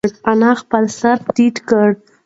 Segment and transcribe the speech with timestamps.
[0.31, 1.87] انا خپل سر ټیټ کړ.